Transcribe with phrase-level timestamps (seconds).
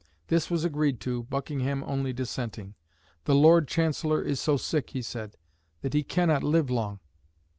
[0.29, 2.73] This was agreed to, Buckingham only dissenting.
[3.25, 5.37] "The Lord Chancellor is so sick," he said,
[5.81, 6.99] "that he cannot live long."